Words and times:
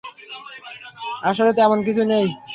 আসলে 1.23 1.51
তেমন 1.53 1.79
কিছু 1.87 2.03
নেই। 2.11 2.27